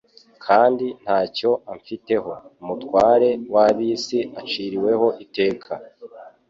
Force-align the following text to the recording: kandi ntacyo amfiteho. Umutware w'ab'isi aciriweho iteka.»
kandi 0.45 0.85
ntacyo 1.03 1.51
amfiteho. 1.73 2.31
Umutware 2.61 3.29
w'ab'isi 3.53 4.19
aciriweho 4.41 5.07
iteka.» 5.23 5.71